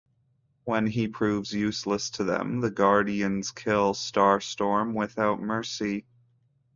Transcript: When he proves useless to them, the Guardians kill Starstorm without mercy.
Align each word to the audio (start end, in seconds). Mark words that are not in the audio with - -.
When 0.63 0.87
he 0.87 1.07
proves 1.07 1.53
useless 1.53 2.09
to 2.13 2.23
them, 2.23 2.59
the 2.61 2.71
Guardians 2.71 3.51
kill 3.51 3.93
Starstorm 3.93 4.95
without 4.95 5.39
mercy. 5.39 6.07